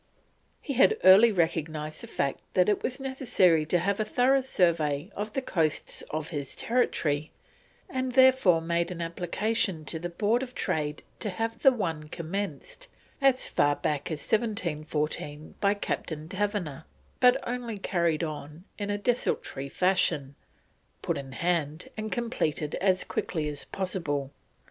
[0.63, 5.11] He had early recognised the fact that it was necessary to have a thorough survey
[5.15, 7.31] of the coasts of his territory,
[7.87, 12.87] and therefore made an application to the Board of Trade to have the one commenced
[13.21, 16.85] as far back as 1714 by Captain Taverner,
[17.19, 20.33] but only carried on in a desultory fashion,
[21.03, 24.31] put in hand and completed as quickly as possible.